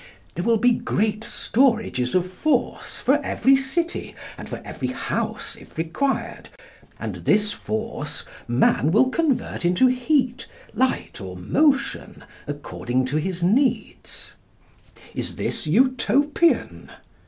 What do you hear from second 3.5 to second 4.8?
city, and for